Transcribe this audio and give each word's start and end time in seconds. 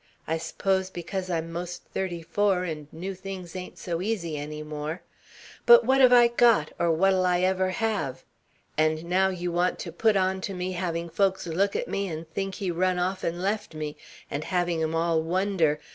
I 0.25 0.39
s'pose 0.39 0.89
because 0.89 1.29
I'm 1.29 1.51
most 1.51 1.83
thirty 1.83 2.23
four 2.23 2.63
and 2.63 2.91
new 2.91 3.13
things 3.13 3.55
ain't 3.55 3.77
so 3.77 4.01
easy 4.01 4.35
any 4.35 4.63
more 4.63 5.03
but 5.67 5.85
what 5.85 6.01
have 6.01 6.11
I 6.11 6.27
got 6.27 6.71
or 6.79 6.89
what'll 6.91 7.23
I 7.27 7.41
ever 7.41 7.69
have? 7.69 8.23
And 8.79 9.05
now 9.05 9.29
you 9.29 9.51
want 9.51 9.77
to 9.77 9.91
put 9.91 10.17
on 10.17 10.41
to 10.41 10.55
me 10.55 10.71
having 10.71 11.07
folks 11.07 11.45
look 11.45 11.75
at 11.75 11.87
me 11.87 12.07
and 12.07 12.27
think 12.27 12.55
he 12.55 12.71
run 12.71 12.97
off 12.97 13.23
and 13.23 13.43
left 13.43 13.75
me, 13.75 13.95
and 14.31 14.43
having 14.45 14.81
'em 14.81 14.95
all 14.95 15.21
wonder.... 15.21 15.79